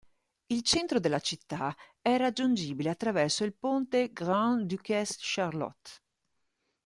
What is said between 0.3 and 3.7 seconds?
Il centro della città è raggiungibile attraverso il